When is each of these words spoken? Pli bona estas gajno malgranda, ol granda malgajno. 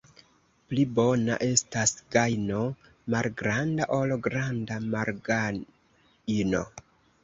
Pli 0.69 0.85
bona 0.99 1.35
estas 1.47 1.93
gajno 2.17 2.63
malgranda, 3.17 3.91
ol 4.01 4.17
granda 4.31 4.83
malgajno. 4.91 6.69